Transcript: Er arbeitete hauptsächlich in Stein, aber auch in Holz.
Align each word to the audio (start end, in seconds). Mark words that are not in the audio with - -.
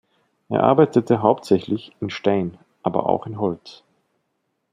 Er 0.49 0.63
arbeitete 0.63 1.21
hauptsächlich 1.21 1.95
in 2.01 2.09
Stein, 2.09 2.57
aber 2.81 3.07
auch 3.07 3.27
in 3.27 3.37
Holz. 3.39 3.83